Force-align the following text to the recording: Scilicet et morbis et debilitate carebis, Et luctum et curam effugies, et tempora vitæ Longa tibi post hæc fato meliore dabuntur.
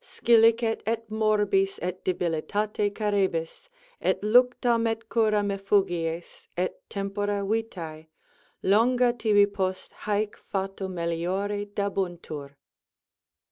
Scilicet 0.03 0.81
et 0.87 1.07
morbis 1.11 1.77
et 1.79 2.03
debilitate 2.03 2.91
carebis, 2.91 3.69
Et 4.01 4.19
luctum 4.23 4.87
et 4.87 5.07
curam 5.09 5.49
effugies, 5.51 6.47
et 6.57 6.73
tempora 6.89 7.41
vitæ 7.45 8.07
Longa 8.63 9.13
tibi 9.13 9.45
post 9.45 9.91
hæc 9.93 10.37
fato 10.51 10.87
meliore 10.87 11.65
dabuntur. 11.75 12.55